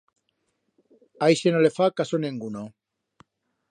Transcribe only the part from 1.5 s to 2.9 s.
no le fa caso nenguno.